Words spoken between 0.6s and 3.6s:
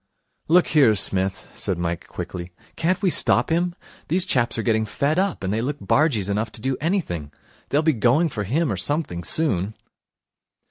here, Smith,' said Mike quickly, 'can't we stop